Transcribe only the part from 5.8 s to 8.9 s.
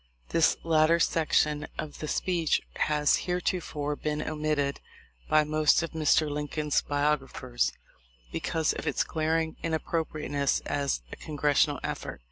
of Mr. Lincoln's biog raphers because of